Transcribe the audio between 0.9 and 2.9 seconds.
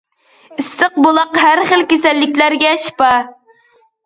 بۇلاق ھەر خىل كېسەللىكلەرگە